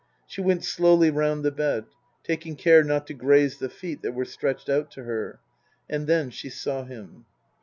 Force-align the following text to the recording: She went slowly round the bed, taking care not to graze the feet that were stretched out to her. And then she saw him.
She 0.25 0.41
went 0.41 0.63
slowly 0.63 1.11
round 1.11 1.43
the 1.45 1.51
bed, 1.51 1.85
taking 2.23 2.55
care 2.55 2.83
not 2.83 3.05
to 3.05 3.13
graze 3.13 3.59
the 3.59 3.69
feet 3.69 4.01
that 4.01 4.13
were 4.13 4.25
stretched 4.25 4.67
out 4.67 4.89
to 4.93 5.03
her. 5.03 5.39
And 5.87 6.07
then 6.07 6.31
she 6.31 6.49
saw 6.49 6.85
him. 6.85 7.25